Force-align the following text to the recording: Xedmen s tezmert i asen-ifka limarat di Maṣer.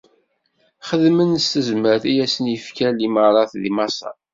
Xedmen 0.87 1.31
s 1.43 1.45
tezmert 1.51 2.03
i 2.11 2.13
asen-ifka 2.23 2.89
limarat 2.97 3.51
di 3.61 3.71
Maṣer. 3.77 4.15